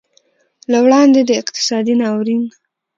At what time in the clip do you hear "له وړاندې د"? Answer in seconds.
0.71-1.31